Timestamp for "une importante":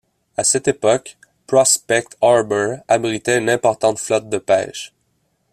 3.37-3.99